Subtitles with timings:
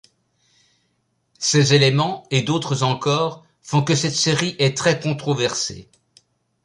[1.37, 5.89] Ces éléments et d'autres encore font que cette série est très controversée.